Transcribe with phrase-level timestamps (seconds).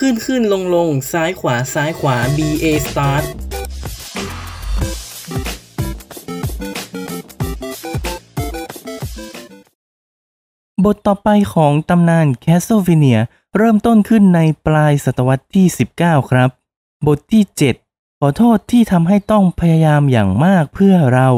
[0.00, 3.24] ขึ้นขึ้นลงลงซ้ายขวาซ้ายขวา B A start
[10.84, 13.18] บทต่อไปของตำนาน Castlevania
[13.56, 15.66] เริ่มต้นขึ้นในปลายศตวรรษที่
[15.98, 16.50] 19 ครับ
[17.06, 17.44] บทที่
[17.82, 21.30] 7 ขอโทษที่ทำให้ต้องพยายามอย่างมากเพื่อเรา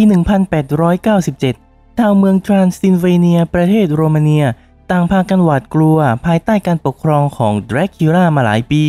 [0.00, 0.08] ปี
[1.02, 4.46] 1897 ชาวเมืองทรานซิลเวเนีย ประเทศโรมาเนีย
[4.90, 8.84] ต่างพากันหวาดกลัวภายใต้การปกครองของดราคิล่ามาหลายปี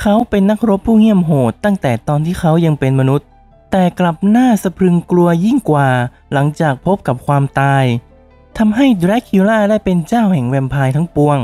[0.00, 3.26] เขาเป็นนักรบผู้เหี้ยมโหดตั้งแต่ตอนที่เขายังเป็นมนุษย์
[3.70, 5.88] แต่กลับหน้าสะพรึงกลัวยิ่งกว่า
[6.32, 7.84] หลังจากพบกับความตาย
[8.58, 11.38] ทำให้ดราคิล่าได้เป็นเจ้าแห่งแวมไพร์ทั้งปวง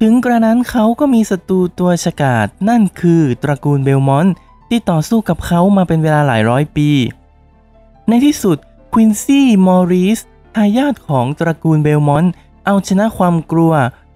[0.00, 4.34] ถึงกระนั้นเขาก็มีศัตรูตัวฉกาจนั่นคือตระกูลเบลมอนต์
[4.68, 6.90] ที่ต่อสู้กับเขามาเป็นเวลาหลายร้อยปี
[8.08, 8.58] ในที่สุด
[8.92, 10.20] ควินซี่มอริส
[10.56, 12.32] ทายาทของตระกูลเบลมอนต์
[12.66, 13.72] เอาชนะความกลัว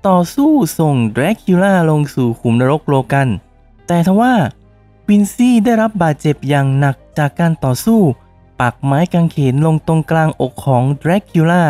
[0.09, 3.29] ต่อสู้ส่งแดรคิล่าลงสู่ขุมนรกโลกันตร์
[3.87, 4.35] แต่ทว่า
[5.05, 8.01] ควินซี่ได้รับบาดเจ็บอย่างหนักจากการต่อสู้
[8.61, 11.65] ปักไม้กางเขนลงตรงกลางอกของแดรคิล่า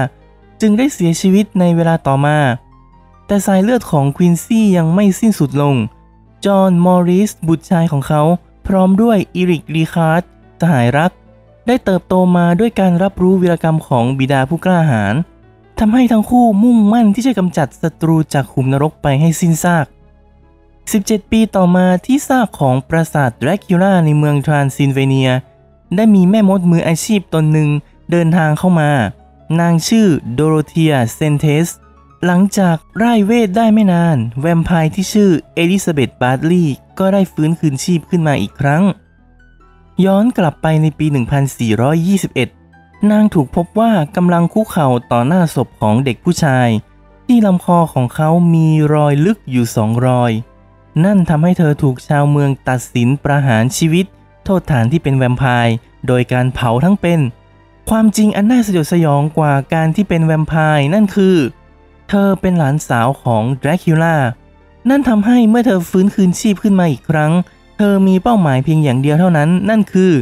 [0.60, 2.38] จึงได้เสียชีวิตในเวลาต่อมา
[3.26, 5.74] แต่สายเลือดของควินซี่ยังไม่สิ้นสุดลง
[6.46, 8.22] จอห์น มอริส บุตรชายของเขา
[8.66, 10.22] พร้อมด้วยอีริกรีคาร์ด
[10.60, 11.12] สหายรัก
[11.66, 15.14] ได้เติบโตมาด้วยการรับรู้วีรกรรมของบิดาผู้กล้าหาญ
[15.78, 19.86] ทำให้ทั้งคู่มุ่งมั่นที่จะกำจัดศัตรูจากขุมนรกไปให้สิ้นซาก
[20.58, 25.30] 17 ปีต่อมาที่ซากของปราสาทแดรคิล่าในเมืองทรานซิลเวเนีย
[25.96, 27.70] ได้มีแม่มดมืออาชีพตนหนึ่ง
[28.10, 28.90] เดินทางเข้ามา
[29.60, 31.66] นางชื่อโดโรเทียเซนเทส
[32.24, 38.82] หลังจากไร้เวทได้ไม่นาน แวมไพร์ที่ชื่อเอลิซาเบธบาร์ลีย์ก็ได้ฟื้นคืนชีพขึ้นมาอีกครั้ง
[40.04, 41.06] ย้อนกลับไปในปี
[42.32, 46.68] 1421 นางถูกพบว่ากำลังคุกเข่าต่อหน้าศพของเด็กผู้ชาย
[47.26, 50.32] ที่ลำคอของเขามีรอยลึกอยู่สองรอย
[51.04, 54.06] นั่นทำให้เธอถูกชาวเมืองตัดสินประหารชีวิต
[54.44, 55.74] โทษฐานที่เป็นแวมไพร์
[56.06, 57.20] โดยการเผาทั้งเป็น
[57.90, 61.36] ความจริงอันน่าสยดสยองกว่าการที่เป็นแวมไพร์นั่นคือ
[62.08, 64.16] เธอเป็นหลานสาวของแดรคิล่า
[64.88, 70.12] นั่นทำให้เมื่อเธอฟื้นคืนชีพขึ้นมาอีกครั้งเธอมีเป้าหมายเพียงอย่างเดียวเท่านั้น นั่นคือ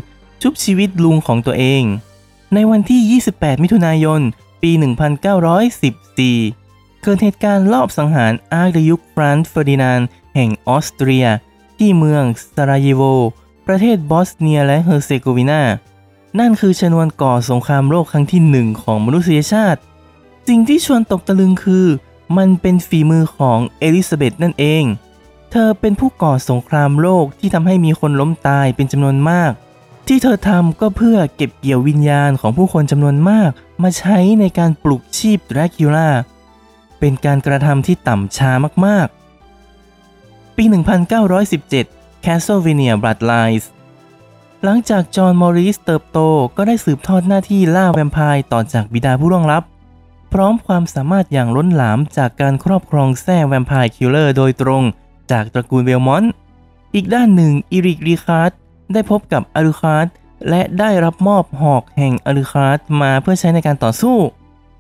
[0.43, 1.83] ชุบชีวิตลุงของตัวเอง
[2.55, 4.21] ในวันที่ 28 มิถุนายน
[4.63, 11.27] ปี 1914 เกิดเหตุการณ์ลอบสังหารอาร์ชดยุคฟรานซ์เฟอร์ดินานด์แห่งออสเตรีย
[11.79, 13.03] ที่เมืองซาราเยโว
[13.67, 15.63] ประเทศบอสเนียและเฮอร์เซโกวีนา
[16.39, 19.81] นั่นคือชนวนก่อสงครามโลกครั้งที่หนึ่งของมนุษยชาติ
[20.49, 21.87] สิ่งที่ชวนตกตะลึงคือ
[22.37, 24.85] มันเป็นฝีมือของเอลิซาเบธนั่นเอง
[25.57, 29.53] เธอเป็นผู้ก่อสงครามโลกที่ทำให้มีคนล้มตายเป็นจำนวนมาก
[30.09, 33.51] ที่เธอทำก็เพื่อเก็บเกี่ยววิญญาณของผู้คนจำนวนมาก
[33.83, 36.11] มาใช้ในการปลุกชีพแดรคิล่า
[36.99, 38.51] เป็นการกระทำที่ต่ำช้า
[38.87, 40.65] มากๆ ปี
[41.45, 43.65] 1917 Castlevania Bloodlines
[44.65, 46.19] หลังจากจอห์นมอริสเติบโต
[46.57, 49.63] ก็ได้สืบทอดหน้าที่ล่าแวมไพร์ต่อจากบิดาผู้ล่วงลับ
[50.33, 54.85] พร้อมความสามารถอย่างล้นหลามจากการครอบครองแส้ Vampire Killer โดยตรง
[55.31, 56.33] จากตระกูลเบลมอนต์
[56.95, 58.53] อีกด้านหนึ่งอีริกรีคาร์ด
[58.93, 60.07] ได้พบกับอารูคาร์ด
[60.49, 64.19] และได้รับมอบหอกแห่งอารูคาร์ดมาเพื่อใช้ในการต่อสู้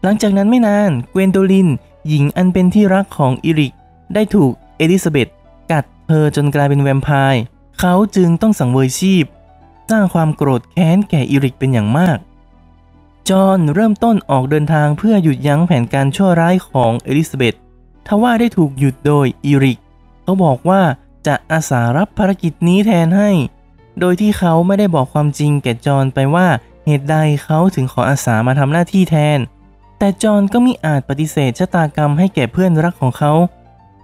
[0.02, 1.68] หลังจากนั้นไม่นานเกวนโดลิน
[2.08, 3.72] หญิงอันเป็นที่รักของอีริก
[4.14, 5.28] ได้ถูกเอลิซาเบธ
[5.70, 7.42] กัดเธอจนกลายเป็นแวมไพร์
[7.80, 9.24] เขาจึงต้องสังเวยชีพ
[9.90, 12.18] สร้างความโกรธแค้นแก่อีริกเป็นอย่างมาก
[13.28, 17.54] จอห์นเริ่มต้นออกเดินทางเพื่อหยุดยั้งแผนการชั่วร้ายของเอลิซาเบธ
[18.06, 19.78] ทว่าได้ถูกหยุดโดยอีริก
[20.24, 20.82] เขาบอกว่า
[21.26, 23.30] จะอาสารับภารกิจนี้แทนให้
[24.00, 26.46] โดยที่เขาไม่ได้บอกความจริงแก่จอห์นไปว่า
[26.86, 29.38] เหตุใดเขาถึงขออาสามาทำหน้าที่แทน
[29.98, 33.32] แต่จอห์นก็มิอาจปฏิเสธชะตากรรมให้แก่เพื่อนรักของเขา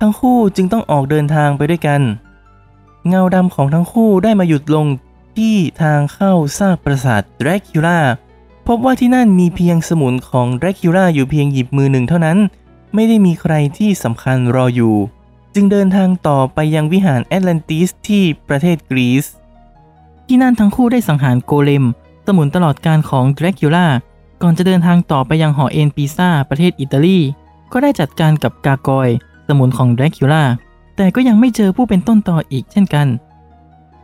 [0.00, 2.00] ทั้งคู่จึงต้องออกเดินทางไปด้วยกัน
[3.08, 4.86] เงาดำของทั้งคู่ได้มาหยุดลง
[5.36, 7.98] ที่ทางเข้าซากปราสาทดราคิล่า
[8.66, 12.38] พบว่าที่นั่นมีเพียงสมุนของดราคิล่าอยู่เพียงหยิบมือหนึ่งเท่านั้น
[12.94, 14.96] ไม่ได้มีใครที่สำคัญรออยู่
[15.54, 19.26] จึงเดินทางต่อไปยังวิหารแอตแลนติสที่ประเทศกรีซ
[20.26, 21.84] ที่นั่นทั้งคู่ได้สังหารโกเลม
[22.26, 23.86] สมุนตลอดการของดราคิล่า
[24.42, 27.18] ก่อนจะเดินทางต่อไปยังหอเอ็นปีซาประเทศอิตาลี
[27.72, 29.08] ก็ได้จัดการกับกากอย
[29.48, 30.44] สมุนของดราคิล่า
[30.96, 33.06] แต่ก็ยังไม่เจอผู้เป็นต้นต่ออีกเช่นกัน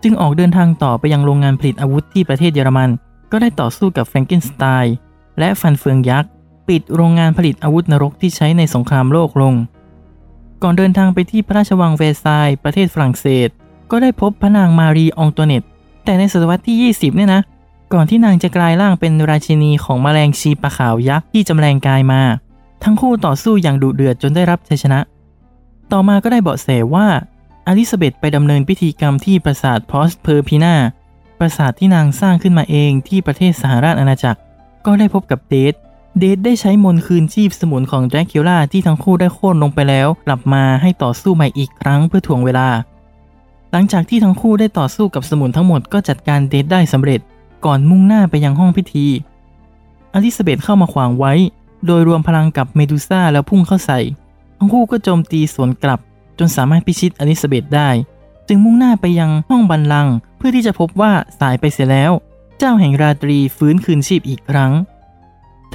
[0.02, 2.90] จึงออกเดินทางต่อไปยังโรงงานผลิตอาวุธที่ประเทศเยอรมัน
[3.32, 4.94] ก็ได้ต่อสู้กับแฟรงเกนสไตน์
[5.38, 6.30] และฟันเฟืองยักษ์
[6.68, 9.54] ปิดโรงงานผลิตอาวุธนรกที่ใช้ในสงครามโลกลง
[10.62, 13.48] ก่อนเดินทางไปที่พระราชวังเวร์ซายน์ประเทศฝรั่งเศส
[13.90, 15.62] ก็ได้พบพระนางมารีองตัวเนต
[16.04, 17.42] แต่ในศตวรรษที่ 20 เนี่ยนะ
[17.92, 22.22] ก่อนที่นางจะกลายร่างเป็นราชินีของแมลงชีปะขาวยักษ์ที่จำแรงกายมา
[22.84, 25.00] ทั้งคู่ต่อสู้อย่างดุเดือดจนได้รับชัยชนะ
[25.92, 27.06] ต่อมาก็ได้เบาะแสว่า
[27.66, 30.74] อลิซาเบธไปดำเนินพิธีกรรมที่ปราสาทโพรเซอร์พีนา
[31.38, 34.40] ปราสาทที่นางสร้างขึ้นมาเองที่ประเทศสหราชอาณาจักร
[34.86, 35.74] ก็ได้พบกับเดธ
[36.18, 42.68] เดธได้ใช้มนต์คืนชีพสมุนของแดรคิล่าที่ทั้งคู่ได้โค่นลงไปแล้ว กลับมาให้ต่อสู้ใหม่อีกครั้งเพื่อถ่วงเวลา
[43.72, 47.20] หลังจากที่ทั้งคู่ได้ต่อสู้กับสมุนทั้งหมดก็จัดการเดธได้สำเร็จ
[47.64, 49.06] ก่อนมุ่งหน้าไปยังห้องพิธี
[50.14, 51.32] อลิซาเบธเข้ามาขวางไว้
[51.86, 54.00] โดยรวมพลังกับเมดูซ่าแล้วพุ่งเข้าใส่
[54.58, 56.00] ทั้งคู่ก็โจมตีสวนกลับ
[56.38, 57.88] จนสามารถพิชิตอลิซาเบธได้
[58.48, 62.12] จึงมุ่งหน้าไปยังห้องบัลลังก์ เพื่อที่จะพบว่าสายไปเสียแล้ว
[62.58, 64.72] เจ้าแห่งราตรีฟื้นคืนชีพอีกครั้ง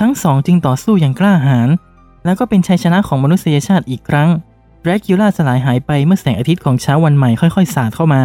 [0.02, 1.70] ทั้งสองจึงต่อสู้อย่างกล้าหาญ
[2.26, 4.30] แล้วก็เป็นชัยชนะของมนุษยชาติอีกครั้ง
[4.82, 8.24] แดรคิล่าสลายหายไปเมื่อแสงอาทิตย์ของเช้าวันใหม่ค่อยๆ สาดเข้ามา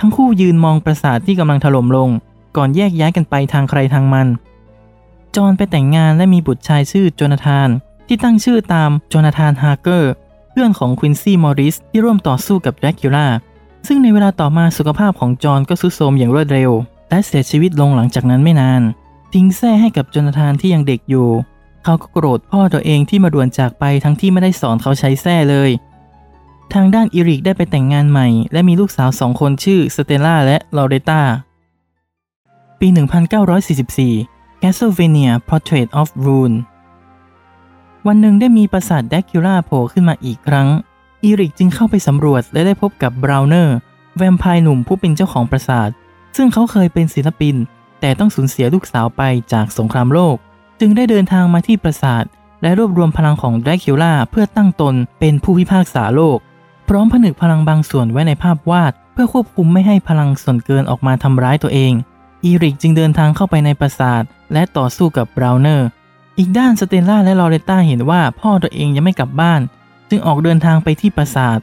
[0.00, 2.10] ทั้งคู่ยืนมองปราสาทที่กำลังถล่มลง
[2.56, 4.28] ก่อนแยกย้ายกันไปทางใครทางมัน
[5.36, 7.68] จอห์นไปแต่งงานและมีบุตรชายชื่อโจนาธาน
[8.06, 10.12] ที่ตั้งชื่อตามโจนาธานฮาร์เกอร์
[10.50, 13.26] เพื่อนของควินซี่มอริสที่ร่วมต่อสู้กับแดรคิล่า
[13.86, 16.70] ซึ่งในเวลาต่อมาสุขภาพของจอห์นก็ทรุดโทรมอย่างรวดเร็ว
[17.10, 18.82] และเสียชีวิตลงหลังจากนั้นไม่นาน
[19.34, 21.28] ทิ้งแส้ให้กับโจนาธานที่ยังเด็กอยู่
[21.84, 25.70] เขาก็โกรธพ่อตัวเองที่มาด่วนจากไปทั้งที่ไม่ได้สอนเขาใช้แส้เลย
[26.74, 31.22] ทางด้านอีริกได้ไปแต่งงานใหม่ และมีลูกสาวสองคนชื่อสเตลล่าและลอเรตา
[32.80, 32.88] ปี
[33.94, 36.56] 1944 Castlevania Portrait of Ruin
[38.06, 40.68] วันหนึ่งได้มีปราสาทแดรคิล่าโผล่ขึ้นมาอีกครั้ง
[41.24, 43.76] อีริกจึงเข้าไปสำรวจและได้พบกับบราวเนอร์
[44.16, 45.90] แวมไพร์หนุ่มผู้เป็นเจ้าของปราสาท
[46.36, 47.56] ซึ่งเขาเคยเป็นศิลปิน
[48.04, 49.22] แต่ต้องสูญเสียลูกสาวไป
[49.52, 50.36] จากสงครามโลก
[50.80, 52.24] จึงได้เดินทางมาที่ปราสาท
[52.62, 56.38] และรวบรวมพลังของแดรคิวล่าเพื่อตั้งตนเป็นผู้พิพากษาโลก
[56.88, 61.92] พร้อมผนึกพลังบางส่วนไว้ในภาพวาด เพื่อควบคุมไม่ให้พลังส่วนเกินออกมาทำร้ายตัวเอง
[62.44, 64.22] อีริกจึงเดินทางเข้าไปในปราสาท
[64.52, 65.88] และต่อสู้กับบราวเนอร์
[66.38, 69.60] อีกด้านสเตลล่าและลอเรตต้าเห็นว่าพ่อตัวเองยังไม่กลับบ้าน
[70.10, 71.58] จึงออกเดินทางไปที่ปราสาท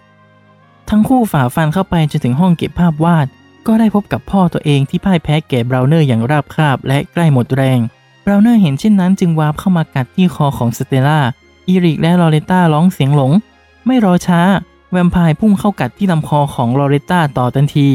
[0.89, 3.27] ทั้งคู่ฝ่าฟันเข้าไปจนถึงห้องเก็บภาพวาด
[3.67, 7.79] ก็ได้พบกับพ่อตัวเองที่พ่ายแพ้แก่บราวเนอร์อย่างราบคาบและใกล้หมดแรง
[8.25, 11.19] บราวเนอร์เห็นเช่นนั้นจึงวาร์ปเข้ามากัดที่คอของสเตลล่า
[11.67, 13.31] อีริกและลอเรตต้าร้องเสียงหลง
[13.85, 14.41] ไม่รอช้า
[14.91, 17.87] แวมไพร์พุ่งเข้ากัดที่ลำคอของลอเรตต้าต่อทันที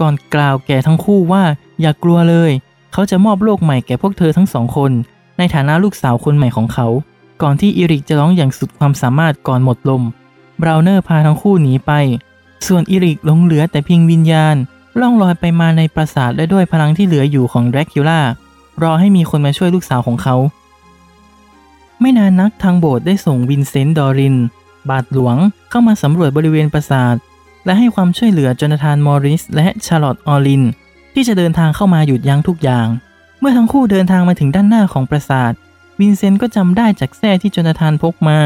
[0.00, 1.42] ก่อนกล่าวแก่ทั้งคู่ว่า
[1.80, 2.50] อย่ากลัวเลย
[2.92, 4.92] เขาจะมอบโลกใหม่แก่พวกเธอทั้งสองคน
[5.38, 6.86] ในฐานะลูกสาวคนใหม่ของเขา
[7.42, 10.02] ก่อนที่อีริกจะร้องอย่างสุดความสามารถก่อนหมดลม
[10.60, 11.92] บราวเนอร์พาทั้งคู่หนีไป
[12.66, 14.56] ส่วนอีริกหลงเหลือแต่เพียงวิญญาณ
[15.00, 18.20] ล่องลอยไปมาในปราสาทและด้วยพลังที่เหลืออยู่ของแดรคิวล่า
[18.82, 20.36] รอให้มีคนมาช่วยลูกสาวของเขา
[22.00, 24.36] ไม่นานนักทางโบสถ์ได้ส่งวินเซนต์ดอริน
[24.90, 25.36] บาทหลวง
[25.70, 27.14] เข้ามาสำรวจบริเวณปราสาท
[27.64, 30.62] และให้ความช่วยเหลือโจนาธานมอริส และชาร์ลอตออลิน
[31.14, 32.86] ที่จะเดินทางเข้ามาหยุดยั้งทุกอย่าง
[33.38, 35.52] เมื่อทั้งคู่เดินทางมาถึงด้านหน้าของปราสาท
[36.00, 38.38] วินเซนต์ก็จำได้จากแส้ที่โจนาธานพกมา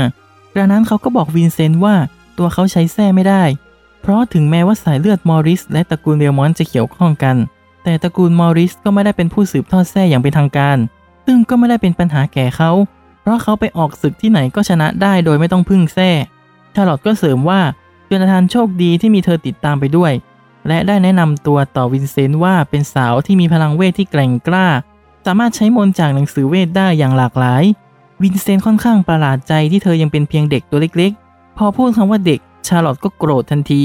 [0.57, 1.95] ดังนั้นเขาก็บอกวินเซนต์ว่า
[2.39, 3.43] ตัวเขาใช้แส้ไม่ได้
[4.05, 7.37] เพราะถึงแม้ว่าสายเลือดมอริสและตระกูลเบลมอนต์จะเกี่ยวข้องกัน
[7.85, 10.77] แต่ตระกูลมอริสก็ไม่ได้เป็นผู้สืบทอดแส้อย่างเป็นทางการ
[11.27, 12.71] ซึ่งก็ไม่ได้เป็นปัญหาแก่เขา
[13.21, 16.11] เพราะเขาไปออกศึกที่ไหนก็ชนะได้โดยไม่ต้องพึ่งแส้
[16.75, 17.61] ชาร์ลอตก็เสริมว่า
[18.07, 20.13] โจนาธานโชคดีที่มีเธอติดตามไปด้วย
[20.69, 24.67] และได้แนะนำตัวต่อวินเซนต์ว่าเป็นสาวที่มีพลังเวทที่แกร่งกล้า
[25.27, 27.63] สามารถใช้มนต์จากหนังสือเวทได้อย่างหลากหลาย
[28.23, 33.85] วินเซนต์ค่อนข้างประหลาดใจที่เธอยังเป็นเพียงเด็กตัวเล็กๆ พอพูดคำว่าเด็ก ชาร์ลอตก็โกรธทันที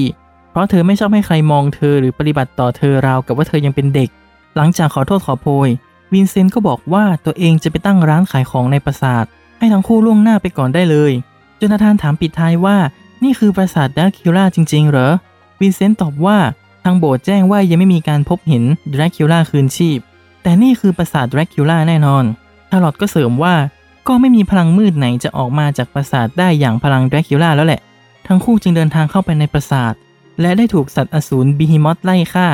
[0.51, 4.09] เพราะเธอไม่ชอบให้ใครมองเธอหรือปฏิบัติต่อเธอราวกับว่าเธอยังเป็นเด็ก
[4.55, 5.69] หลังจากขอโทษขอโพย
[6.13, 9.25] วินเซนต์ก็บอกว่าตัวเองจะไปตั้งร้านขายของในปราสาท
[9.57, 11.11] ให้ทั้งคู่ล่วงหน้าไปก่อนได้เลย
[11.59, 12.77] โจนาธานถามปิดท้ายว่า
[13.23, 15.13] นี่คือปราสาทแดรคิวล่าจริง ๆ เหรอ
[15.59, 16.37] วินเซนต์ตอบว่า
[16.83, 19.99] ทางโบสถ์แจ้งว่ายังไม่มีการพบเห็นแดรคิวล่าคืนชีพ
[20.43, 22.23] แต่นี่คือปราสาทแดรคิวล่าแน่นอน
[22.69, 23.55] ชาร์ลอตก็เสริมว่า
[24.07, 27.81] ก็ไม่มีพลังมืดไหนจะออกมาจากปราสาทได้อย่างพลังแดรคิวล่าแล้วแหละ
[28.27, 29.93] ทั้งคู่จึงเดินทางเข้าไปในปราสาท
[30.41, 32.47] และได้ถูกสัตว์อสูรบีฮีมอธไล่ฆ่า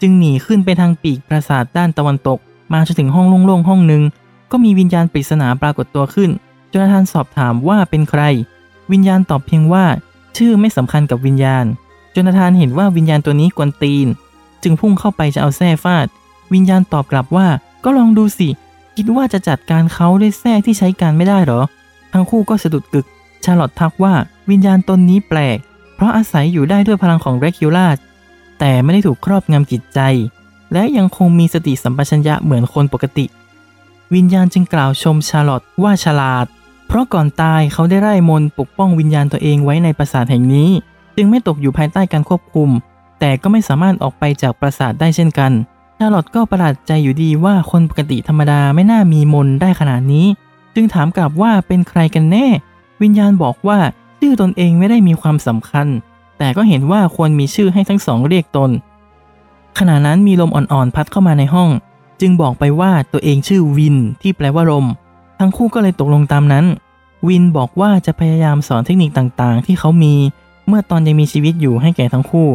[0.00, 2.38] จึงหนีขึ้นไปทางปีกปราสาทด้านตะวันตก
[2.72, 4.02] มาจนถึงห้องโล่งๆห้องหนึ่ง
[4.50, 6.30] ก็มีวิญญาณปริศนาปรากฏตัวขึ้น
[6.72, 8.22] จนาธานสอบถามว่าเป็นใคร
[8.92, 9.84] วิญญาณตอบเพียงว่า
[10.36, 11.64] ชื่อไม่สำคัญกับวิญญาณ
[12.14, 14.06] จนาธานเห็นว่าวิญญาณตัวนี้กวนตีน
[14.62, 16.06] จึงพุ่งเข้าไปจะเอาแส้ฟาด
[16.52, 17.48] วิญญาณตอบกลับว่า
[17.84, 18.48] ก็ลองดูสิ
[18.96, 21.60] คิดว่าจะจัดการเขาด้วยแส้ที่ใช้การไม่ได้หรอ
[22.12, 23.06] ทั้งคู่ก็สะดุดกึก
[23.44, 24.14] ชาร์ลอตทักว่า
[24.50, 25.58] วิญญาณตนนี้แปลก
[25.94, 27.88] เพราะอาศัยอยู่ได้ด้วยพลังของแรคิวล่า
[28.58, 30.00] แต่ไม่ได้ถูกครอบงำจิตใจ
[30.72, 33.26] และยังคงมีสติสัมปชัญญะเหมือนคนปกติ
[34.14, 36.46] วิญญาณจึงกล่าวชมชาร์ลอตว่าฉลาด
[36.86, 40.70] เพราะก่อนตายเขาได้ไล่มนปกป้องวิญญาณตัวเองไว้ในปราสาทแห่งนี้
[41.16, 42.70] จึงไม่ตกอยู่ภายใต้การควบคุม
[43.20, 45.52] แต่ก็ไม่สามารถออกไปจากปราสาทได้เช่นกัน
[45.98, 50.26] ชาร์ลอตก็ประหลาดใจอยู่ดีว่าคนปกติธรรมดาไม่น่ามีมนได้ขนาดนี้
[50.74, 52.46] จึงถามกลับว่าเป็นใครกันแน่
[53.02, 53.78] วิญญาณบอกว่า
[54.18, 55.86] ชื่อตนเองไม่ได้มีความสำคัญ
[56.38, 58.70] แต่ก็เห็นว่าควรมีชื่อให้ทั้งสองเรียกตน
[59.78, 61.70] ขณะนั้นมีลมอ่อนๆพัดเข้ามาในห้อง
[62.20, 64.86] จึงบอกไปว่าตัวเองชื่อวินที่แปลว่าลม
[65.38, 66.64] ทั้งคู่ก็เลยตกลงตามนั้น
[67.28, 70.14] วินบอกว่าจะพยายามสอนเทคนิคต่างๆ ที่เขามี
[70.66, 72.48] เมื่อตอนยังมีชีวิตอยู่ให้แก่ทั้งคู่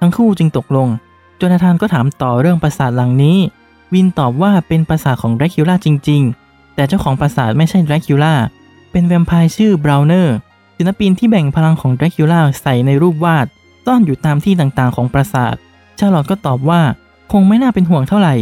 [0.00, 0.88] ทั้งคู่จึงตกลง
[1.36, 3.36] โจนาธานก็ถามต่อเรื่องปราสาทหลังนี้
[3.94, 8.34] วินตอบว่าเป็นปราสาทของแดรคิวล่าจริง ๆ แต่เจ้าของปราสาทไม่ใช่แดรคิวล่า
[8.90, 10.36] เป็นแวมไพร์ชื่อบราวเนอร์
[10.76, 13.46] ศิลปินที่แบ่งพลังของแดรคิวล่าใส่ในรูปวาด
[13.86, 15.54] ซ่อนอยู่ตามที่ต่างๆของปราสาท
[15.98, 16.80] ชาร์ลอตก็ตอบว่า
[17.32, 18.34] คงไม่น่าเป็นห่วงเท่าไหร่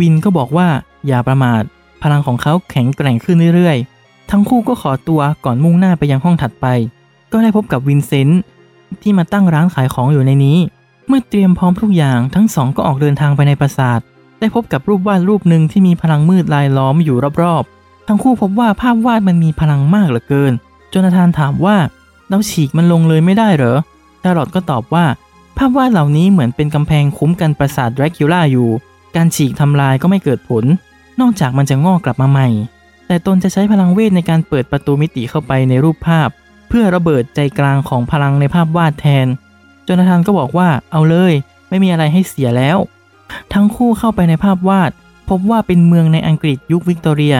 [0.00, 0.68] วินก็บอกว่า
[1.06, 1.62] อย่าประมาท
[2.02, 6.66] พลังของเขาแข็งแกร่งขึ้นเรื่อยๆ ทั้งคู่ก็ขอตัวก่อนมุ่งหน้าไปยังห้องถัดไป
[7.32, 8.40] ก็ได้พบกับวินเซนต์
[9.02, 10.58] ที่มาตั้งร้านขายของอยู่ในนี้
[11.08, 14.00] เมื่อเตรียมพร้อมทุกอย่างทั้งสองก็ออกเดินทางไปในปราสาท
[14.40, 20.52] ได้พบกับรูปวาดรูปหนึ่งที่มีพลังมืดลายล้อมอยู่รอบๆ ทั้งคู่พบว่าภาพวาดมันมีพลังมากเหลือเกิน
[20.94, 21.76] จนาธานถามว่า
[22.28, 23.78] เราฉีกมันลงเลยไม่ได้เหรอ
[24.22, 25.04] ชาร์ลอตก็ตอบว่า
[25.56, 28.68] ภาพวาดเหล่านี้เหมือนเป็นกำแพงคุ้มกันปราสาทแดรคิล่าอยู่
[29.16, 30.64] การฉีกทำลายก็ไม่เกิดผล
[31.20, 32.48] นอกจากมันจะงอกกลับมาใหม่
[33.06, 36.28] แต่ตนจะใช้พลังเวทในการเปิดประตูมิติเข้าไปในรูปภาพ
[36.68, 39.26] เพื่อระเบิดใจกลางของพลังในภาพวาดแทน
[39.86, 41.32] โจนาธานก็บอกว่าเอาเลย
[41.68, 42.78] ไม่มีอะไรให้เสียแล้ว
[43.52, 44.90] ทั้งคู่เข้าไปในภาพวาด
[45.28, 47.36] พบว่าเป็นเมืองในอังกฤษยุควิกตอเรีย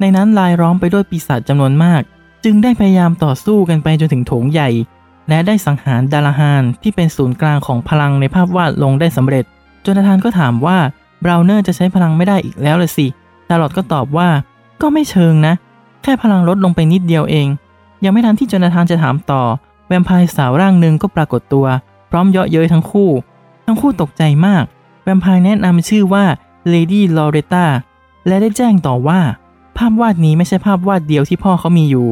[0.00, 2.02] ในนั้นรายล้อมไปด้วยปีศาจจำนวนมาก
[2.44, 4.70] จึงได้พยายามต่อสู้กันไปจนถึงโถงใหญ่
[5.28, 9.44] และได้สังหารดูลาฮานที่เป็นศูนย์กลางของพลังในภาพวาดลงได้สำเร็จ
[9.84, 10.78] โจนาธานก็ถามว่า
[11.24, 13.06] บราวเนอร์จะใช้พลังไม่ได้อีกแล้วเลยสิ
[13.48, 14.28] ชาร์ลอตก็ตอบว่า
[14.82, 15.54] ก็ไม่เชิงนะ
[16.02, 17.48] แค่พลังลดลงไปนิดเดียวเอง
[18.04, 19.42] ยังไม่ทันที่จนาธานจะถามต่อ
[19.86, 21.66] แวมไพร์สาวร่างหนึ่งก็ปรากฏตัว
[22.10, 23.10] พร้อมเยาะเย้ยทั้งคู่
[23.66, 24.64] ทั้งคู่ตกใจมาก
[25.02, 26.24] แวมไพร์แนะนำชื่อว่า
[26.72, 27.66] Lady Loretta
[28.26, 29.20] และได้แจ้งต่อว่า
[29.76, 32.08] ภาพวาดนี้ไม่ใช่ภาพวาดเดียวที่พ่อเขามีอยู่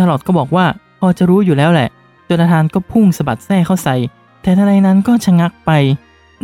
[0.00, 0.66] ชาลอตก็บอกว่า
[1.00, 1.88] พอจะรู้อยู่แล้วแหละ
[2.28, 3.96] จนาธานก็พุ่งสะบัดแส้เข้าใส่
[4.42, 5.70] แต่ทันใดนั้นก็ชะงักไป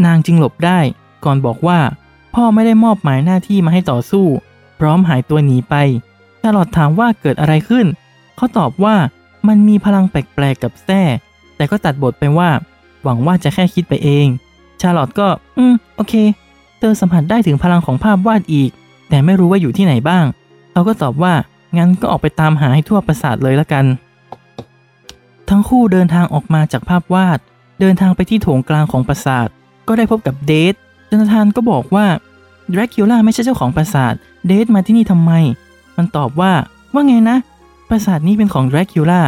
[0.04, 0.78] นางจึงหลบได้
[1.24, 1.78] ก่อนบอกว่า
[2.34, 4.26] พ่อไม่ได้มอบหมายหน้าที่มาให้ต่อสู้
[4.78, 5.74] พร้อมหายตัวหนีไป
[6.40, 7.86] ชาลอตถามว่าเกิดอะไรขึ้น
[8.36, 8.96] เขาตอบว่า
[9.48, 11.02] มันมีพลังแปลกๆกับแส้
[11.56, 12.50] แต่ก็ตัดบทไปว่า
[13.04, 14.26] หวังว่าจะแค่คิดไปเอง
[14.80, 16.14] ชาลอตก็ อืม โอเค
[16.78, 18.70] เธอสัมผัสได้ถึงพลังของภาพวาดอีก
[19.08, 20.24] แต่ไม่รู้ว่าอยู่ที่ไหนบ้าง
[20.72, 21.34] เขาก็ตอบว่า
[21.78, 23.84] งั้นก็ออกไปตามหาให้ทั่วปราสาทเลยละกัน
[25.48, 27.38] ทั้งคู่เดินทางออกมาจากภาพวาด
[27.80, 29.48] เดินทางไปที่โถงกลางของปราสาท
[29.88, 34.14] ก็ได้พบกับเดธโจนาธานก็บอกว่าแดรคิวล่าไม่ใช่เจ้าของปราสาท
[34.46, 35.32] เดธมาที่นี่ทำไม
[35.96, 36.52] มันตอบว่า
[36.94, 37.36] ว่าไงนะ
[37.88, 39.22] ปราสาทนี้เป็นของแดรคิวล่า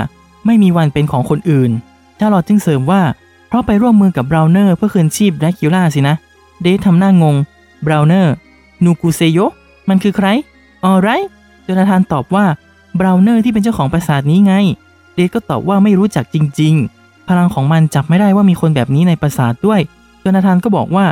[0.46, 1.70] ไม่มีวันเป็นของคนอื่น
[2.18, 3.02] ชาร์ลอตจึงเสริมว่า
[3.48, 6.14] เพราะไปร่วมมือกับบราวเนอร์เพื่อคืนชีพแดรคิวล่าสินะ
[6.62, 7.36] เดธทำหน้างง
[7.86, 8.34] บราวเนอร์
[8.84, 9.38] นูกูเซโย
[9.88, 10.26] มันคือใคร
[10.84, 11.08] อะไร
[11.66, 12.44] โจนาธานตอบว่า
[12.98, 14.54] บราวเนอร์ที่เป็นเจ้าของปราสาทนี้ไง
[15.14, 19.80] เดธก็ตอบว่าไม่รู้จักจริง ๆ พลังของมันจับไม่ได้ว่ามีคนแบบนี้ในปราสาทด้วย
[20.24, 21.04] จนาธานก็บอกว่า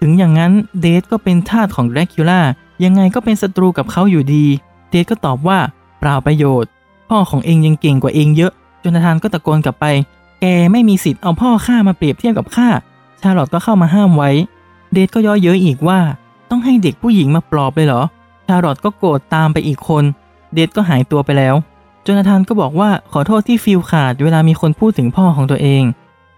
[0.00, 2.40] ถึงอย่างนั้นเดทก็เป็นทาสของแดรคิล่า
[2.84, 4.46] ยังไงก็เป็นศัตรูกับเขาอยู่ดี
[4.90, 5.58] เดทก็ตอบว่า
[5.98, 6.70] เปล่าประโยชน์
[7.08, 8.52] พ่อของเองยังเก่งกว่าเองเยอะ
[8.82, 9.86] จนาธานก็ตะโกนกลับไป
[10.40, 12.68] แกไม่มีสิทธิ์เอาพ่อข้ามาเปรียบเทียบกับข้า
[13.20, 14.30] ชาร์ลอตก็เข้ามาห้ามไว้
[14.92, 16.00] เดทก็ย่อเย้ยอีกว่า
[16.50, 18.02] ต้องให้เด็กผู้หญิงมาปลอบเลยเหรอ
[18.50, 20.04] ชาร์ลอตก็โกรธตามไปอีกคน
[20.54, 21.54] เดทก็หายตัวไปแล้ว
[22.02, 25.82] โจนาธานก็บอกว่าขอโทษที่ฟิลขาดเวลามีคนพูดถึงพ่อของตัวเอง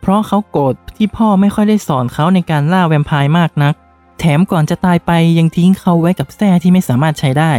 [0.00, 3.74] เพราะเขาโกรธที่พ่อไม่ค่อยได้สอนเขาในการล่าแวมไพร์มากนัก
[4.18, 7.52] แถมก่อนจะตายไปยังทิ้งเขาไว้กับแส้ที่ไม่สามารถใช้ได้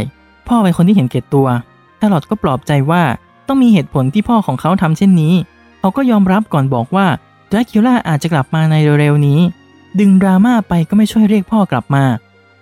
[0.48, 1.48] พ่อเป็นคนที่เห็นแก่ตัว
[2.00, 3.02] ชาร์ลอตก็ปลอบใจว่า
[3.48, 5.34] ต้องมีเหตุผลที่พ่อของเขาทำเช่นนี้
[5.80, 7.06] เขาก็ยอมรับก่อนบอกว่า
[7.48, 9.40] แดรคิล่าอาจจะกลับมาในเร็วๆนี้
[10.00, 12.04] ดึงดราม่าไปก็ไม่ช่วยเรียกพ่อกลับมา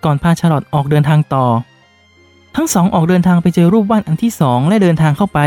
[0.03, 1.45] ก่อนพาชาร์ลอตออกเดินทางต่อ
[2.55, 5.39] ทั้งสองออกเดินทางไปเจอรูปวาดอันที่สองและเดินทางเข้าไป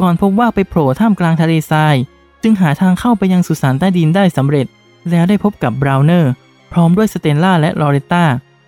[0.00, 1.94] ก่อนพบว่าไปโผล่ท่ามกลางทะเลทราย
[2.42, 4.66] จึงหาทางเข้าไปยังสุสานใต้ดินได้สำเร็จ
[5.10, 6.32] แล้วได้พบกับบราวเนอร์
[6.72, 8.24] พร้อมด้วยสเตลล่าและลอเรตต้าโ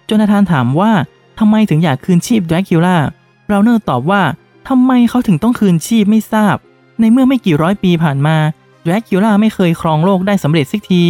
[0.09, 0.93] จนาธานถามว่า
[1.39, 2.97] ทำไมถึงอยากคืนชีพแดรคิวล่า
[3.49, 4.23] บราวเนอร์ตอบว่า
[4.69, 6.57] ทำไมเขาถึงต้องคืนชีพไม่ทราบ
[7.01, 8.37] ในเมื่อไม่กี่ร้อยปีผ่านมา
[8.83, 11.03] แดรคิวล่าไม่เคยครองโลกได้สำเร็จสักที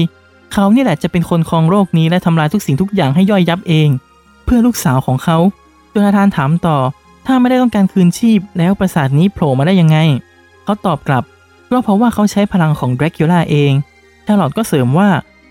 [0.53, 3.89] เขานี่แหละจะเป็นคนครองโลกนี้และทำลายทุกสิ่งทุกอย่างให้ย่อยยับเอง
[4.45, 5.39] เพื่อลูกสาวของเขา
[5.91, 6.77] โจนาธานถามต่อ
[7.27, 9.99] ถ้าไม่ได้ต้องการคืนชีพแล้วปราสาทนี้โผล่มาได้ยังไง
[10.65, 11.25] เขาตอบกลับ
[11.71, 13.73] ก็เพราะว่าเขาใช้พลังของดรคิล่าเอง
[14.27, 15.09] ชาลอตก็เสริมว่า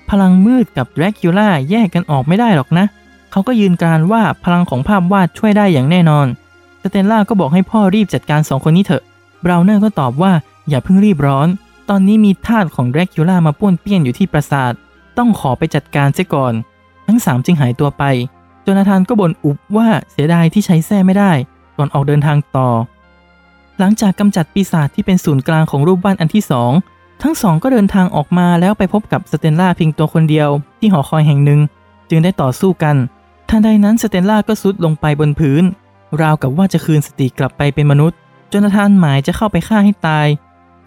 [0.10, 2.86] พลังมืดกับดรคิล่าแยกกันออกไม่ได้หรอกนะ
[3.31, 6.27] เขาก็ยืนการว่าพลังของภาพวาดช่วยได้อย่างแน่นอน
[6.81, 9.03] สเตนล่าก็บอกให้พ่อรีบจัดการสองคนนี้เถอะ
[9.43, 10.31] บราวเนอร์ก็ตอบว่า
[10.69, 11.48] อย่าเพิ่งรีบร้อน
[11.89, 14.74] ตอนนี้มีทาสของดรคิล่ามาป้วนเปี้ยนอยู่ที่ปราสาท
[15.17, 16.53] ต้องขอไปจัดการเสียก่อน
[17.08, 18.03] ทั้งสามจึงหายตัวไป
[18.71, 21.31] จนาธานก็บ่นอุบว่าเสียดายที่ใช้แส้ไม่ได้
[21.77, 22.69] ก่อนออกเดินทางต่อ
[23.79, 26.71] หลังจากกำจัดปีศาจที่เป็นศูนย์กลางของรูปบ้านอันที่สอง
[27.21, 30.49] ทั้งสองก็เดินทางออกมาแล้วไปพบกับสเตนล่าเพียงตัวคนเดียว
[30.79, 31.59] ที่หอคอยแห่งหนึ่ง
[32.09, 32.95] จึงได้ต่อสู้กัน
[33.49, 35.63] ทันใดนั้นสเตนล่าก็ซุดลงไปบนพื้น
[36.21, 38.17] ราวกับว่าจะคืนสติกลับไปเป็นมนุษย์
[38.51, 40.27] โจนาธานหมายจะเข้าไปฆ่าให้ตาย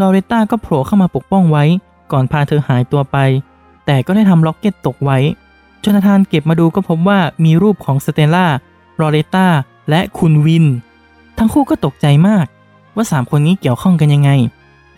[0.00, 1.64] ลอเรตต้าก็โผล่เข้ามาปกป้องไว้
[2.12, 3.16] ก่อนพาเธอหายตัวไป
[3.86, 5.18] แต่ก็ได้ทำล็อกเก็ตตกไว้
[5.84, 8.46] โจนาธานเก็บมาดูก็พบว่ามีรูปของสเตลล่า
[9.00, 9.46] ลอเรตต้า
[9.90, 10.66] และคุณวิน
[11.38, 12.46] ทั้งคู่ก็ตกใจมาก
[12.96, 14.30] ว่าสามคนนี้เกี่ยวข้องกันยังไง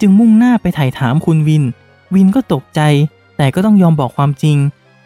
[0.01, 1.65] จึงมุ่งหน้าไปไต่ถามคุณวิน
[2.15, 2.81] วินก็ตกใจ
[3.37, 4.57] แต่ก็ต้องยอมบอกความจริง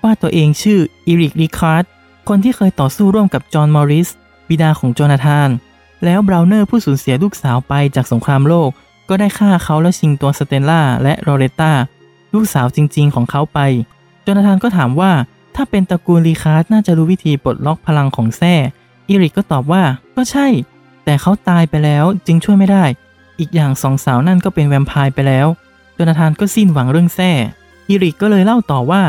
[0.02, 1.84] ว่าตัวเองชื่ออีริกรีคาร์ด
[2.28, 4.08] คนที่เคยต่อสู้ร่วมกับจอห์นมอริส
[4.48, 5.48] บิดาของโจนาธาน
[6.04, 8.70] แล้วบราวเนอร์ผู้สูญเสียลูกสาวไปจากสงครามโลก
[9.08, 11.72] ก็ได้ฆ่าเขาแล้วชิงตัวสเตลล่าและลอเรตต้า
[12.34, 13.58] ลูกสาวจริง ๆ ของเขาไป
[14.22, 15.12] โจนาธานก็ถามว่า
[15.60, 18.54] ถ้าเป็นตระกูลรีคาร์ดน่าจะรู้วิธีปลดล็อกพลังของแส้
[19.08, 19.82] อีริกก็ตอบว่า
[20.16, 20.46] ก็ใช่
[21.04, 22.84] แต่เขาตายไปแล้วจึงช่วยไม่ได้
[23.38, 25.46] อีกอย่างสองสาวนั่นก็เป็นแวมไพร์ไปแล้ว
[25.96, 27.32] โจนาธานก็สิ้นหวังเรื่องแส้
[27.88, 29.02] อีริกก็เลยเล่าต่อว่า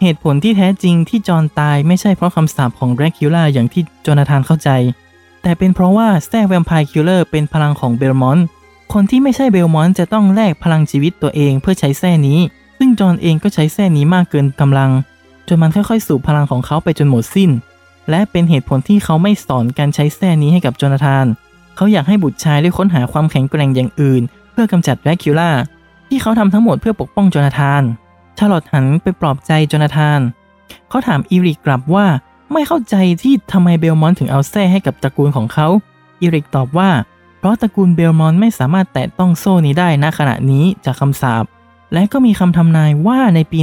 [0.00, 4.68] เหตุผลที่แท้จริงที่จอห์นตายไม่ใช่เพราะคำสาปของแดรกคูล่าอย่างที่โจนาธานเข้าใจ
[5.42, 8.46] แต่เป็นเพราะว่าแส้ Vampire Killer เป็นพลังของเบลมอนต์
[8.92, 12.38] คนที่ไม่ใช่เบลมอนต์จะต้องแลกพลังชีวิตตัวเองเพื่อใช้แส้นี้
[12.78, 14.90] ซึ่งจอห์นเองก็ใช้แส้นี้มากเกินกำลัง
[15.48, 17.50] จนมันค่อยๆ สูบพลังของเขาไปจนหมดสิ้น
[18.10, 21.26] และเป็นเหตุผลที่เขาไม่สอนการใช้แส้นี้ให้กับโจนาธาน
[21.76, 24.22] เขาอยากให้บุตรชายได้ค้นหาความแข็งแกร่งอย่างอื่น
[24.52, 25.50] เพื่อกำจัดแรคิล่า
[26.08, 27.82] ที่เขาทำทั้งหมดเพื่อปกป้องโจนาธาน
[28.38, 30.20] ชาลอตหันไปปลอบใจโจนาธาน
[30.88, 32.06] เขาถามอีริกกลับว่า
[32.52, 35.68] ไม่เข้าใจที่ทำไมเบลมอนถึงเอาแท้ให้กับตระกูลของเขา
[36.20, 36.90] อีริกตอบว่า
[37.38, 41.44] เพราะตระกูลเบลมอนไม่สามารถแตะต้องโซ่นี้ได้ณขณะนี้จากคำสาป
[41.92, 43.58] และก็มีคำทำนายว่าในปี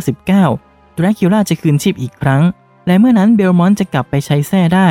[0.00, 0.69] 1999
[1.00, 2.42] ดราคิล่าจะคืนชีพอีกครั้ง
[2.86, 4.88] และเมื่อนั้นเบลมอนต์จะกลับไปใช้แท้ได้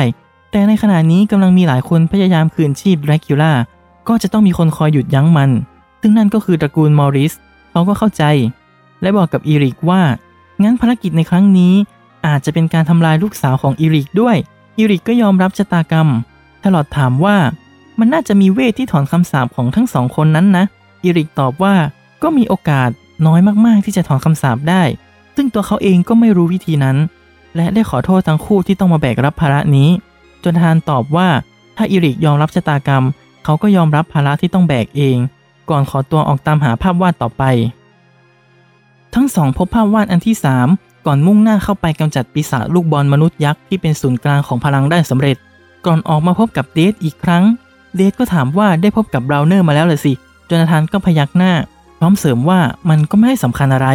[0.50, 3.52] แต่ในขณะนี้กำลังมีหลายคนพยายามคืนชีพดราคิล่า
[4.08, 5.50] ก็จะต้องมีคนคอยหยุดยั้งมัน
[6.00, 7.32] ซึ่งนั่นก็คือตระกูลมอริส
[7.70, 8.22] เขาก็เข้าใจ
[9.02, 10.02] และบอกกับอีริกว่า
[10.62, 11.74] งั้นภารกิจในครั้งนี้
[12.26, 14.36] อาจจะเป็นการทำลายลูกสาวของอีริกด้วย
[14.78, 16.08] อีริกก็ยอมรับชะตากรรม
[16.64, 17.36] ทลอดถามว่า
[17.98, 20.64] มันน่าจะมีเวทที่ถอนคำสาปของทั้งสองคนนั้นนะ
[21.02, 21.74] อีริกตอบว่า
[22.22, 22.90] ก็มีโอกาส
[23.26, 24.82] น้อยมากๆที่จะถอนคำสาปได้
[25.36, 26.96] ซึ่งตัวเขาเองก็ไม่รู้วิธีนั้น
[27.56, 29.88] และได้ขอโทษทั้งคู่ที่ต้องมาแบกรับภาระนี้
[30.44, 31.28] จนทานตอบว่า
[31.76, 33.04] ถ้าอีริกยอมรับชะตากรรม
[33.44, 35.16] เขาก็ยอมรับภาระที่ต้องแบกเอง
[35.70, 37.42] ก่อนขอตัวออกตามหาภาพวาดต่อไป
[39.14, 40.36] ทั้งสองพบภาพวาดอันที่
[40.70, 45.36] 3 ก่อนมุ่งหน้าเข้าไปกำจัดปีศาจลูกบอลมนุษย์ยักษ์ที่เป็นศูนย์กลางของพลังได้สำเร็จ
[45.86, 47.44] ก่อนออกมาพบกับเดทอีกครั้ง
[47.96, 50.12] เดทก็ถามว่าได้พบกับบราวเนอร์มาแล้วเลยสิ
[50.48, 51.52] จนาธานก็พยักหน้า
[51.98, 53.88] พร้อมเสริมว่ามันก็ไม่ได้สำคัญอะไร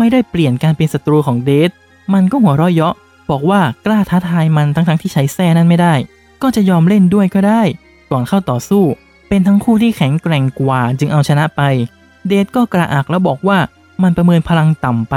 [0.00, 1.70] ไม่ได้เปลี่ยนการเป็นศัตรูของเดท
[2.14, 2.94] มันก็หัวเราะเยาะ
[3.30, 5.94] บอกว่ากล้าท้าทายมันทั้งๆที่ใช้แส้นั้นไม่ได้
[6.42, 7.62] ก็จะยอมเล่นด้วยก็ได้
[8.10, 8.84] ก่อนเข้าต่อสู้
[9.28, 11.62] เป็นทั้งคู่ที่แข็งแกร่งกว่าจึงเอาชนะไป
[12.26, 13.58] เดทก็กระอักแล้วบอกว่า
[14.02, 15.14] มันประเมินพลังต่ำไป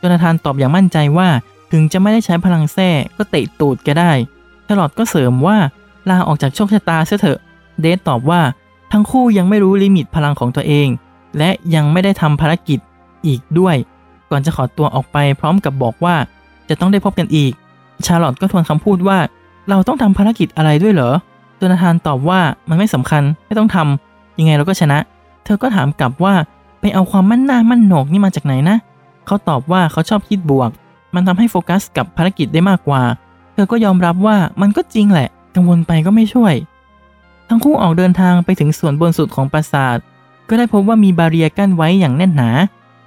[0.00, 1.28] จนาธานตอบอย่างมั่นใจว่า
[1.72, 4.12] ถึงจะไม่ได้ใช้พลังแส้ก็เตะตูดแกได้
[4.70, 5.56] ตลอดก็เสริมว่า
[6.08, 7.38] ลาออกจากโชคชะตาเสียเถอะ
[7.80, 8.40] เดทตอบว่า
[8.92, 10.88] ทั้งคู่ยังไม่รู้ limit พลังของตัวเอง
[11.38, 12.78] และยังไม่ได้ทำภารกิจ
[13.26, 13.76] อีกด้วย
[14.30, 16.14] ก่อนจะขอตัวออกไปพร้อมกับบอกว่า
[16.68, 17.52] จะต้องได้พบกันอีก
[18.06, 19.18] ชาร์ลอตก็ทวนคำพูดว่า
[19.68, 21.10] เราต้องทำภารกิจอะไรด้วยเหรอ
[21.56, 24.98] โจนาธานตอบว่ามันไม่สำคัญไม่ต้องทำยังไงเราก็ชนะ
[25.44, 26.34] เธอก็ถามกลับว่า
[26.80, 28.76] ไปเอาความมั่นหน้ามั่นโหนกนี่มาจากไหนนะ
[29.26, 30.70] เขาตอบว่าเขาชอบคิดบวก
[31.14, 33.02] มันทำให้โฟกัสกับภารกิจได้มากกว่า
[33.54, 36.54] เธอก็ยอมรับว่ามันก็จริงแหละ กังวลไปก็ไม่ช่วย
[37.48, 39.98] ทั้งคู่ออกเดินทางไปถึงส่วนบนสุดของปราสาท
[40.48, 42.50] ก็ได้พบว่ามี barrier กั้นไว้อย่างแน่นหนา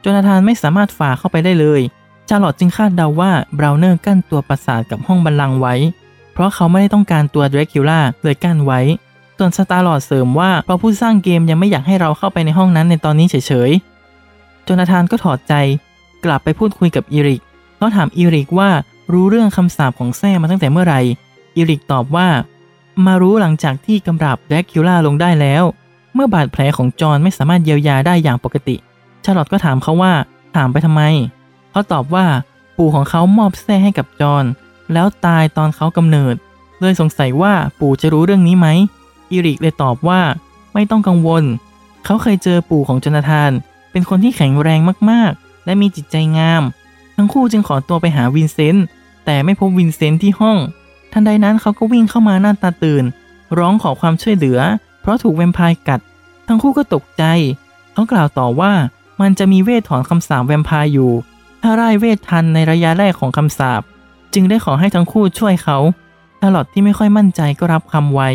[0.03, 1.81] โจนาธานไม่สามารถฝ่าเข้าไปได้เลย
[2.27, 5.75] ชาร์ลอตจึงคาดเดาว่าบราวเนอร์กั้นตัวปราสาทกับห้องบัลลังก์ไว้
[6.33, 8.79] เพราะเขาไม่ได้ต้องการตัวแดรกคูล่าเลยกั้นไว้
[9.37, 15.53] ส่วนสตาร์ลอดเสริมว่าเพราะผู้สร้างเกมยังไม่อยากให้เราเข้าไปในห้องนั้นในตอนนี้เฉยๆ โจนาธานก็ถอดใจ
[16.25, 17.41] กลับไปพูดคุยกับอีริก
[17.77, 18.69] เขาถามอีริกว่า
[19.13, 21.01] รู้เรื่องคำสาปของแซ่มาตั้งแต่เมื่อไหร่
[21.55, 22.27] อีริกตอบว่า
[23.05, 25.63] มารู้หลังจากที่กำราบแดกคิล่าลงได้แล้ว
[26.13, 28.75] เมื่อบาดแผลของจอห์นไม่สามารถเยียวยาได้อย่างปกติ
[29.25, 30.13] ชาร์ลอตก็ถามเขาว่า
[30.55, 31.01] ถามไปทำไม
[31.71, 32.25] เขาตอบว่า
[32.77, 34.45] ปู่ของเขามอบแส้ให้กับจอห์น
[34.93, 36.36] แล้วตายตอนเขากำเนิด
[36.79, 38.67] เลยสงสัยว่าปู่จะรู้เรื่องนี้ไหม
[39.31, 40.21] อีริกเลยตอบว่า
[40.73, 41.43] ไม่ต้องกังวล
[42.05, 43.51] เขาเคยเจอปู่ของโจนาธาน
[43.91, 46.63] เป็นคนที่แข็งแรงมากๆ และมีจิตใจงาม
[47.15, 48.86] ทั้งคู่จึงขอตัวไปหาวินเซนต์
[49.25, 50.57] แต่ไม่พบวินเซนต์ที่ห้อง
[51.12, 53.03] ทันใดนั้นเขาก็วิ่งเข้ามาหน้าตาตื่น
[53.57, 54.59] ร้องขอความช่วยเหลือ
[55.01, 55.99] เพราะถูกแวมไพร์กัด
[56.47, 57.23] ทั้งคู่ก็ตกใจ
[57.93, 58.73] เขากล่าวต่อว่า
[59.21, 61.12] มันจะมีเวทถอนคำสาปแวมไพร์อยู่
[61.62, 63.82] ถ้าร่ายเวททันในระยะแรกของคำสาป
[64.34, 65.78] จึงได้ขอให้ทั้งคู่ช่วยเขา
[66.39, 68.30] ชาร์ลอตที่ไม่ค่อยมั่นใจก็รับคำไว้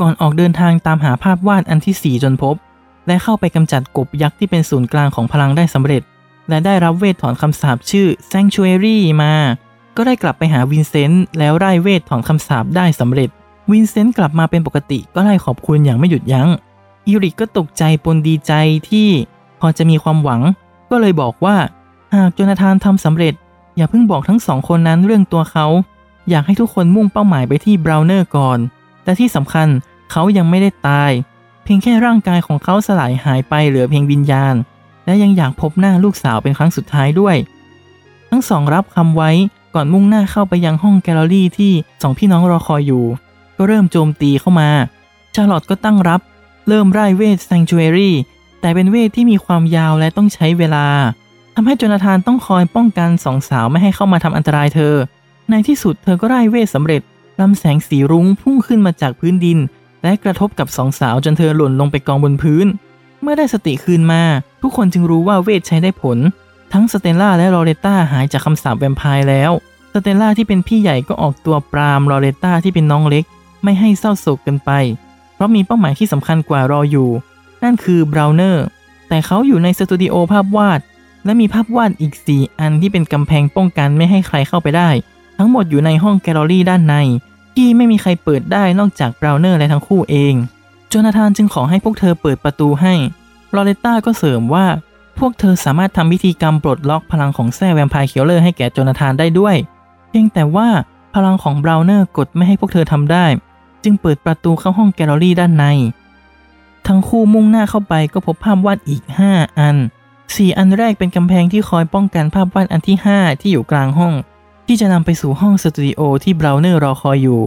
[0.00, 2.56] ก่อนออกเดินทางตามหาภาพวาดอันที่ 4 จนพบ
[3.06, 6.02] และเข้าไปกำจัดกบยักษ์ที่เป็นศูนย์กลางของพลังได้สำเร็จ
[6.48, 9.34] และได้รับเวทถอนคำสาปชื่อ Sanctuary มา
[9.96, 13.30] ก็ได้กลับไปหาวินเซนต์แล้วร่ายเวทถอนคำสาปได้สำเร็จ
[13.70, 16.48] วินเซนต์กลับมาเป็นปกติก็ไล่ขอบคุณอย่างไม่หยุดยั้ง
[17.06, 18.52] อีริกก็ตกใจปนดีใจ
[18.90, 19.08] ที่
[19.64, 20.40] พอจะมีความหวัง
[20.90, 21.56] ก็เลยบอกว่า
[22.14, 23.34] หากโจนาธานทำสำเร็จ
[23.76, 25.66] อย่าเพิ่งบอกทั้งสองคนนั้นเรื่องตัวเขา
[26.30, 28.58] อยากให้ทุกคนมุ่งเป้าหมายไปที่บราวเนอร์ก่อน
[29.04, 29.68] แต่ที่สำคัญ
[30.10, 31.10] เขายังไม่ได้ตาย
[31.64, 34.54] เพียงแค่ร่างกายของเขาสลายหายไปเหลือเพียงวิญญาณ
[35.04, 37.36] และยังอยากพบหน้าลูกสาวเป็นครั้งสุดท้ายด้วย
[38.30, 39.30] ทั้งสองรับคำไว้
[39.74, 41.72] ก่อนมุ่งหน้าเข้าไปยังห้องแกลเลอรี่ที่
[42.02, 43.04] สองพี่น้องรอคอยอยู่
[43.56, 44.70] ก็เริ่มโจมตีเข้ามา
[45.34, 46.20] ชาร์ลอตก็ตั้งรับ
[46.68, 48.10] เริ่มไล่เวท Sanctuary
[48.62, 50.86] แต่เป็นเวทที่มีความยาวและต้องใช้เวลา
[51.54, 54.94] ทำให้โจนาธานต้องคอยป้องกันสองสาวไม่ให้เข้ามาทำอันตรายเธอ
[55.50, 57.02] ในที่สุดเธอก็ร่ายเวทสำเร็จ
[57.40, 59.58] ลำแสงสีรุ้งพุ่งขึ้นมาจากพื้นดิน
[60.02, 62.66] และกระทบกับสองสาวจนเธอหล่นลงไปกองบนพื้น
[63.22, 64.22] เมื่อได้สติคืนมา
[64.62, 66.18] ทุกคนจึงรู้ว่าเวทใช้ได้ผล
[66.72, 69.50] ทั้งสเตลล่าและลอเรต้าหายจากคำสาปแวมไพร์แล้ว
[69.92, 73.24] สเตลล่าที่เป็นพี่ใหญ่ก็ออกตัวปรามลอเรต้าที่เป็นน้องเล็ก
[73.62, 74.70] ไม่ให้เศร้าโศกเกินไป
[75.34, 77.08] เพราะมีเป้าหมายที่สำคัญกว่ารออยู่
[77.62, 78.64] นั่นคือบราวเนอร์
[79.08, 80.80] แต่เขาอยู่ในสตูดิโอภาพวาด
[81.24, 84.90] และมีภาพวาดอีก 4 อันที่เป็นกำแพงป้องกันไม่ให้ใครเข้าไปได้
[85.38, 86.94] ทั้งหมดอยู่ในห้องแกลเลอรี่ด้านใน
[87.56, 90.34] ที่ไม่มีใครเปิดได้นอกจากบราวเนอร์และทั้งคู่เอง
[90.88, 92.94] โจนาธานจึงขอให้พวกเธอเปิดประตูให้
[93.54, 94.66] ลอเรต้าก็เสริมว่า
[95.18, 99.56] พวกเธอสามารถทำพิธีกรรมปลดล็อกพลังของแส้ Vampire Killer ให้แก่โจนาธานได้ด้วย
[100.08, 100.68] เพียงแต่ว่า
[101.14, 103.26] พลังของบราวเนอร์กดไม่ให้พวกเธอทำได้
[103.84, 105.64] จึงเปิดประตูเข้าห้องแกลเลอรี่ด้านใน
[106.86, 109.76] ทั้งคู่มุ่งหน้าเข้าไปก็พบภาพวาดอีก 5 อัน
[110.16, 114.14] 4 อันแรกเป็นกำแพงที่คอยป้องกันภาพวาดอันที่ 5 ที่อยู่กลางห้อง
[114.66, 117.40] ที่จะนำไปสู่ห้องสตูดิโอที่เบราเนอร์รอคอยอยู่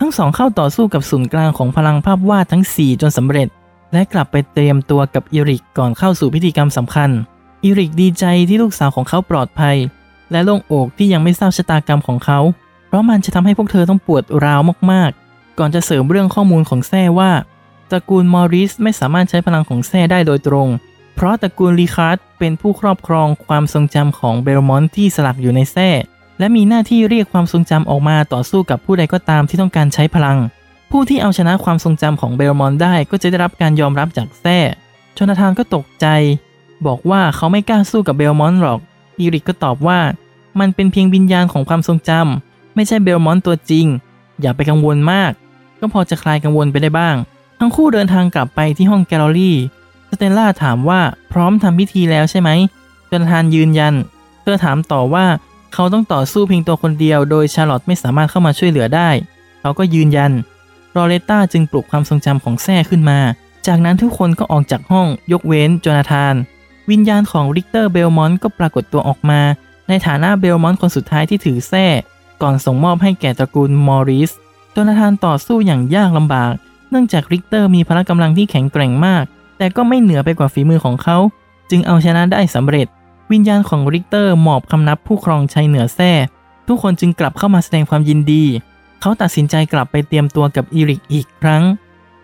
[0.00, 3.48] ทั้งสองเข้าต่อสู้กับศูนย์กลางของพลังภาพวาดทั้ง 4 จนสำเร็จ
[3.92, 7.10] และกลับไปเตรียมตัวกับอีริกก่อนเข้าสู่พิธีกรรมสำคัญ
[7.64, 9.76] อีริกดีใจที่ลูกสาวของเขาปลอดภัย
[10.30, 12.40] และโล่งอกที่ยังไม่ทราบชะตากรรมของเขา
[12.86, 14.60] เพราะมันจะทำให้พวกเธอต้องปวดร้าว
[14.92, 17.30] มากๆ ก่อนจะเสริมเรื่องข้อมูลของแส้ว่า
[17.90, 20.68] ตระกูลมอริสไม่สามารถใช้พลังของแส้ได้โดยตรง
[21.14, 25.88] เพราะตระกูลลีคาร์ดเป็นผู้ครอบครองความทรงจำของเบลมอนต์ที่สลักอยู่ในแส้
[26.38, 30.38] และมีหน้าที่เรียกความทรงจำออกมาต่อสู้กับผู้ใดก็ตามที่ต้องการใช้พลัง
[30.90, 34.58] ผู้ที่เอาชนะความทรงจำของเบลมอนต์ได้ก็จะได้รับการยอมรับจากแส้
[35.14, 36.06] โจนาธานก็ตกใจ
[36.86, 38.80] บอกว่าเขาไม่กล้าสู้กับเบลมอนต์หรอก
[39.18, 40.00] อีริกก็ตอบว่า
[40.60, 43.86] มันเป็นเพียงวิญญาณของความทรงจำไม่ใช่เบลมอนต์ตัวจริง
[44.40, 45.32] อย่าไปกังวลมาก
[45.80, 47.16] ก็พอจะคลายกังวลไปได้บ้าง
[47.58, 49.56] ทั้งคู่เดินทางกลับไปที่ห้องแกลเลอรี่
[50.10, 51.00] สเตลล่าถามว่า
[51.32, 52.50] พร้อมทำพิธีแล้วใช่ไหม
[53.10, 53.94] โจนาธานยืนยัน
[54.42, 55.26] เธอถามต่อว่า
[55.74, 59.10] เขาต้องต่อสู้เพียงตัวคนเดียว โดยชาร์ลอตไม่สามารถเข้ามาช่วยเหลือได้
[59.60, 60.32] เขาก็ยืนยัน
[60.96, 63.18] ลอเรต้าจึงปลุกความทรงจำของแส้ขึ้นมา
[63.66, 66.34] จากนั้นทุกคนก็ออกจากห้องยกเว้นโจนาธาน
[66.90, 69.40] วิญญาณของริกเตอร์เบลมอนต์ก็ปรากฏตัวออกมา
[69.88, 71.86] ในฐานะเบลมอนต์คนสุดท้ายที่ถือแส้
[72.42, 74.30] ก่อนส่งมอบให้แก่ตระกูลมอริส
[74.72, 76.52] โจนาธานต่อสู้อย่างยากลำบาก
[76.94, 79.24] เนื่องจากริกเตอร์มีพละกำลังที่แข็งแกร่งมาก
[79.58, 81.18] แต่ก็ไม่เหนือไปกว่าฝีมือของเขา
[81.70, 82.86] จึงเอาชนะได้สำเร็จ
[83.32, 86.12] วิญญาณของริกเตอร์หมอบคำนับผู้ครองชัยเหนือแส้
[86.68, 88.44] ทุกคนจึงกลับเข้ามาแสดงความยินดี
[89.00, 91.62] เขาตัดสินใจกลับไปเตรียมตัวกับอีริกอีกครั้ง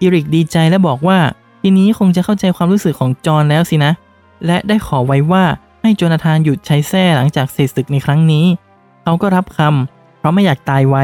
[0.00, 1.18] อีริกดีใจและบอกว่า
[1.62, 3.92] ทีนี้คงจะเข้าใจความรู้สึกของจอห์นแล้วสินะ
[4.46, 5.44] และได้ขอไว้ว่า
[5.83, 8.46] ให้โจนาธานหยุดใช้แส้หลังจากเสร็จศึกในครั้งนี้
[9.02, 10.96] เขาก็รับคำเพราะไม่อยากตายไว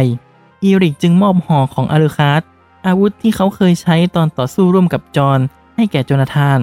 [0.63, 2.43] อีริกจึงมอบหอกของอาลูคาร์ด
[2.87, 5.41] อาวุธที่เขาเคยใช้ตอนต่อสู้ร่วมกับจอห์น
[5.77, 6.59] ให้แก่โจนาธาน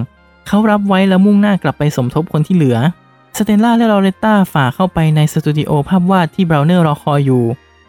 [0.46, 2.78] เขารับไว้แล้วมุ่งหน้ากลับไปสมทบคนที่เหลือ
[3.36, 7.44] สเตลล่าและลอเรตตาฝ่าเข้าไปในสตูดิโอภาพวาดที่เบราเนอร์รอคอยอยู่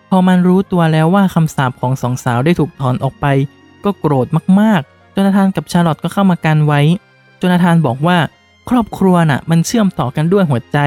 [0.10, 3.26] พอมันรู้ตัวแล้วว่าคำสาปของสองสาวได้ถูกถอนออกไป
[3.84, 4.28] ก็โกรธ
[4.60, 6.82] มากๆ โจนาธานกับชาร์ลอตก็เข้ามากันไว้
[7.38, 8.17] โจนาธานบอกว่า
[8.69, 10.78] ครอบครัวน่ะ มันเชื่อมต่อกันด้วยหัวใจ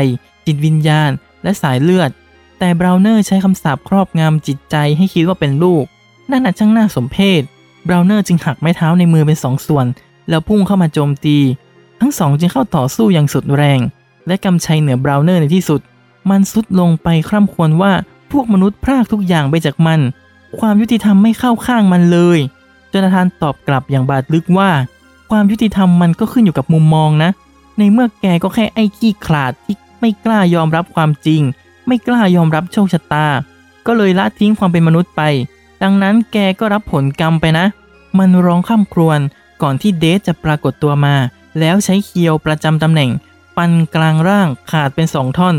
[0.47, 1.11] จิตวิญญาณ
[1.43, 2.11] และสายเลือด
[2.59, 5.85] แต่เบราเนอร์ใช้คำสาปครอบงำจิตใจให้คิดว่าเป็นลูก
[6.31, 7.43] นั่นน่ะช่างน่าสมเพช
[7.87, 9.87] บราวเนอร์จึงหักไม้เท้าในมือเป็นสองส่วน
[10.29, 11.37] แล้วพุ่งเข้ามาโจมตี
[12.01, 13.81] ทั้งสองจึงเข้าต่อสู้อย่างสุดแรง
[14.27, 15.81] และกำชัยเหนือบราวเนอร์ในที่สุด
[16.31, 17.93] มันสุดลงไปคร่ำควรว่า
[18.33, 20.01] พวกมนุษย์พรากทุกอย่างไปจากมัน
[20.59, 22.39] ความยุติธรรมไม่เข้าข้างมันเลย
[22.93, 24.71] จนาธานตอบกลับอย่างบาดลึกว่า
[25.31, 27.31] ความยุติธรรมมันก็ขึ้นอยู่กับมุมมองนะ
[27.79, 31.43] ในเมื่อแกก็แค่ไอ้ขี้ขลาดที่ไม่กล้ายอมรับความจริง
[31.87, 33.27] ไม่กล้ายอมรับโชคชะตา
[33.87, 35.23] ก็เลยละทิ้งความเป็นมนุษย์ไป
[35.83, 37.67] ดังนั้นแกก็รับผลกรรมไปนะ
[38.19, 39.21] มันร้องข้ามครวญ
[39.63, 41.15] ก่อนที่เดธจะปรากฏตัวมา
[41.59, 43.11] แล้วใช้เคียวประจำตำแหน่ง
[43.57, 45.57] ฟันกลางร่างขาดเป็นสองท่อน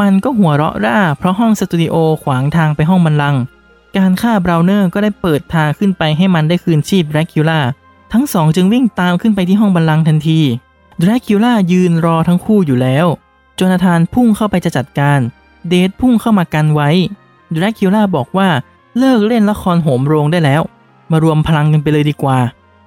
[0.00, 3.36] มันก็หัวเราะร่า เพราะห้องสตูดิโอขวางทางไปห้องบัลลังก์
[3.96, 7.60] การฆ่าบราวเนอร์ก็ได้เปิดทางขึ้นไปให้มันได้คืนชีพแดรกคูลา
[8.12, 10.40] ทั้งสองจึงวิ่งตามขึ้นไปที่ห้องบัลลังก์ทันที
[10.98, 15.20] แดรกคูลายืนรอทั้งคู่อยู่แล้วโจนาธานพุ่งเข้าไปจะจัดการ
[15.68, 16.90] เดธพุ่งเข้ามากันไว้
[17.52, 18.48] แดรกคูลาบอกว่า
[18.98, 20.62] เลิกเล่นละครโหมโรงได้แล้ว
[21.10, 22.38] มารวมพลังกันไปเลยดีกว่า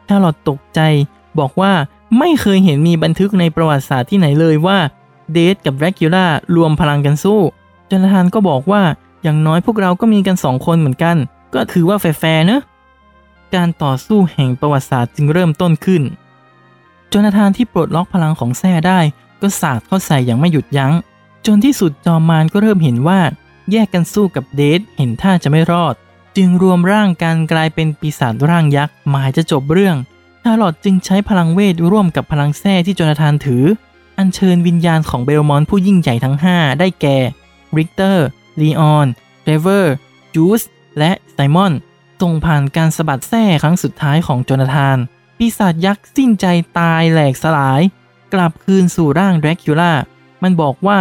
[0.08, 0.80] ชาลอตตกใจ
[1.39, 1.71] บอกว่า
[2.19, 4.78] ไม่เคยเห็นมีบันทึกในประวัติศาสตร์ที่ไหนเลยว่า
[5.34, 7.39] เดทกับแดรคิล่ารวมพลังกันสู้
[7.89, 8.84] จนาธานก็บอกว่า
[9.24, 11.17] อย่างน้อยพวกเราก็มีกันสองคนเหมือนกัน
[11.54, 12.62] ก็ถือว่าแฟร์ๆเนอะ
[13.56, 16.02] การต่อสู้แห่งประวัติศาสตร์จึงเริ่มต้นขึ้น
[17.12, 19.00] จนาธานที่ปลดล็อกพลังของแท้ได้
[19.41, 20.91] ก็สาดเข้าใส่อย่างไม่หยุดยัง้ง
[21.45, 23.19] จนในที่สุดจอมมารก็เริ่มเห็นว่า
[23.71, 25.95] แยกกันสู้กับเดธเห็นท่าจะไม่รอด
[26.38, 29.97] จึงรวมร่างกันกลายเป็นปีศาจร่างยักษ์หมายจะจบเรื่อง
[30.43, 33.63] ชาร์ลอตจึงใช้พลังเวทร่วมกับพลังแส้ที่โจนาธานถือ
[34.17, 37.17] อัญเชิญวิญญาณของเบลมอนต์ผู้ยิ่งใหญ่ทั้ง 5 ได้แก่
[37.78, 38.26] ริกเตอร์
[38.62, 39.08] ลีออน
[39.43, 39.95] เทรเวอร์
[40.34, 40.62] จูส
[40.97, 41.74] และไซมอน
[42.21, 44.97] ส่งผ่านการสะบัดแส้ครั้งสุดท้ายของโจนาธาน
[45.38, 46.45] ปีศาจยักษ์สิ้นใจ
[46.80, 47.82] ตายแหลกสลาย
[48.34, 49.93] กลับคืนสู่ร่างแดรคิล่า
[50.43, 51.00] มันบอกว่า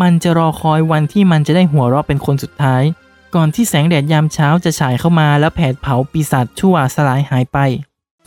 [0.00, 2.82] มันจะรอคอยวันที่มันจะได้หัวเราะเป็นคนสุดท้าย
[3.34, 7.58] ก่อนที่แสงแดดยามเช้าจะฉายเข้ามาแล้วแผดเผาปีศาจชั่วสลายหายไป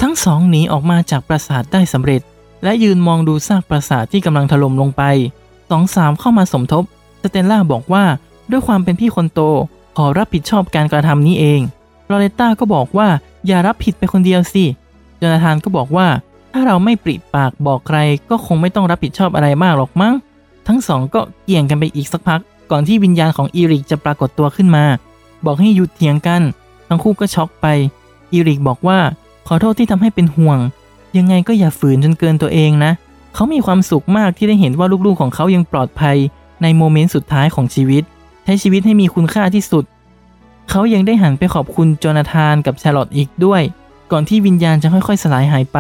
[0.02, 2.22] ทั้งสองหนีออกมาจากปราสาทได้สำเร็จ
[2.64, 5.04] และยืนมองดูซากปราสาทที่กำลังถล่มลงไป
[5.70, 6.84] สองสามเข้ามาสมทบ
[7.22, 8.04] สเตลล่าบอกว่า
[8.52, 9.42] ด้วยความเป็นพี่คนโต
[9.98, 11.62] ขอรับผิดชอบการกระทำนี้เอง
[12.10, 13.08] ลอเรตต้าก็บอกว่า
[13.48, 14.66] อย่ารับผิดไปคนเดียวสิ
[15.22, 16.08] จนาธานก็บอกว่า
[16.52, 17.98] ถ้าเราไม่ปริปากบอกใคร
[18.30, 20.14] ก็คงไม่ต้องรับผิดชอบอะไรมากหรอกมั้ง
[20.68, 24.86] ทั้งสองก็เกี่ยงกันไปอีกสักพัก ก่อนที่วิญญาณของอีริกจะปรากฏตัวขึ้นมา
[25.46, 26.42] บอกให้หยุดเถียงกัน
[26.88, 27.68] ทั้งคู่ก็ช็อกไป
[28.34, 29.00] อีริกบอกว่า
[29.48, 30.60] ขอโทษที่ทำให้เป็นห่วง
[31.18, 32.92] ยังไงก็อย่าฝืนจนเกินตัวเองนะ
[33.34, 36.18] เขามีความสุขมากที่ได้เห็นว่าลูกๆของเขายังปลอดภัย
[36.62, 38.04] ในโมเมนต์สุดท้ายของชีวิต
[38.44, 39.84] ใช้ชีวิตให้มีคุณค่าที่สุด
[40.70, 43.62] เขายังได้หันไปขอบคุณโจนาธานกับชาร์ลอตอีกด้วย
[44.12, 45.78] ก่อนที่วิญญาณจะค่อยๆ สลายหายไป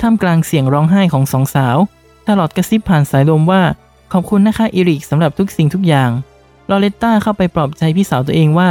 [0.00, 1.76] ท่ามกลางเสียงร้องไห้ของสองสาว
[2.24, 3.62] ชาร์ลอตกระซิบผ่านสายลมว่า
[4.12, 6.10] ขอบคุณนะคะอีริกสำหรับทุกสิ่งทุกอย่าง
[6.70, 8.70] ลอเรตต้าเข้าไปปลอบใจพี่สาวตัวเองว่า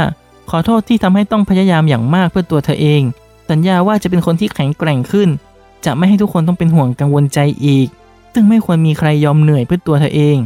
[0.50, 3.02] ขอโทษที่ทำให้ต้องพยายามอย่างมากเพื่อตัวเธอเอง
[3.50, 5.28] สัญญาว่าจะเป็นคนที่แข็งแกร่งขึ้น
[5.84, 7.88] จะไม่ให้ทุกคนต้องเป็นห่วงกังวลใจอีก
[8.32, 10.36] ซึ่งไม่ควรมีใครยอมเหนื่อยเพื่อตัวเธอเอง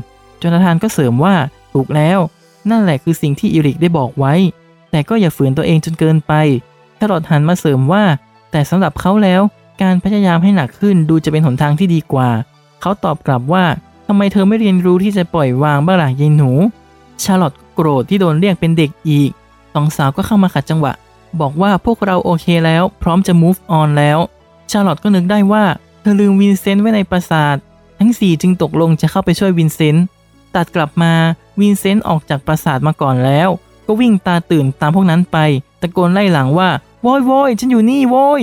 [0.41, 1.35] จนาธานก็เสริมว่า
[1.73, 2.19] ถูกแล้ว
[2.71, 4.35] นั่นแหละคือสิ่งที่อีริกได้บอกไว้
[4.91, 6.33] แต่ก็อย่าฝืนตัวเองจนเกินไป
[6.99, 8.05] ชาร์ลอตหันมาเสริมว่า
[8.51, 9.41] แต่สำหรับเขาแล้ว
[9.83, 12.29] การพยายามให้หนักขึ้นดูจะเป็นหนทางที่ดีกว่า
[12.81, 13.65] เขาตอบกลับว่า
[14.07, 16.51] ทำไมเธอไม่เรียนรู้ที่จะปล่อยวางบ้างล่ะยายหนู
[17.23, 19.31] ชาร์ลอตโกรธที่โดนเรียกเป็นเด็กอีก
[19.75, 20.93] สองสาวก็เข้ามาขัดจังหวะ
[21.41, 24.19] บอกว่าพวกเราโอเคแล้ว พร้อมจะ move on แล้ว
[24.71, 25.65] ชาร์ลอตก็นึกได้ว่า
[26.01, 27.57] เธอลืมวินเซนต์ไว้ในปราสาท
[27.99, 30.05] ทั้งสี่จึงตกลงจะเข้าไปช่วยวินเซนต์
[30.55, 31.13] ตัดกลับมา
[31.61, 33.49] วินเซนต์ออกจากปราสาทมาก่อนแล้ว
[33.87, 35.37] ก็วิ่งตาตื่นตามพวกนั้นไป
[35.81, 36.69] ตะโกนไล่หลังว่า
[37.03, 38.43] โว้ยโว้ยฉันอยู่นี่โว้ย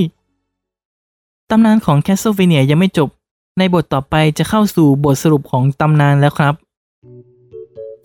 [1.50, 3.10] ตำนานของ Castlevania ยังไม่จบ
[3.58, 6.54] ในบทต่อไปจะเข้าสู่บทสรุปของตำนานแล้วครับ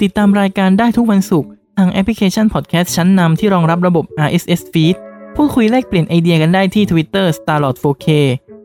[0.01, 4.97] ติดตามรายการได้ทุกวันศุกร์ทางแอปพลิเคชันพอดแคสต์ชั้นนำที่รองรับระบบ RSS feed
[5.37, 8.07] พูดคุยแลกเปลี่ยนไอเดียกันได้ที่ Twitter starlord4k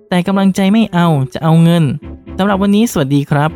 [0.09, 1.83] แต่กำลังใจไม่เอาจะเอาเงิน
[2.37, 3.51] สำหรับวันนี้สวัสดีครับ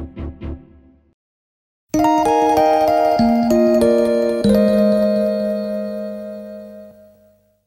[1.93, 2.36] thank you